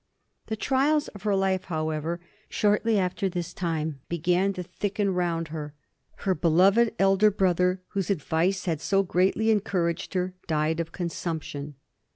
[0.47, 2.19] The trials of her life, however,
[2.49, 5.75] shortly after this time began to thicken round her.
[6.15, 11.75] Her beloved elder brother, whose advice had so greatly encouraged her, died of consumption.